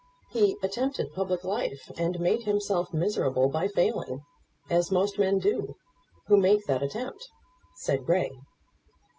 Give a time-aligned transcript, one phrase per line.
[0.31, 4.21] "He attempted public life and made himself miserable by failing,
[4.67, 5.75] as most men do
[6.25, 7.23] who make that attempt,"
[7.75, 8.31] said Grey.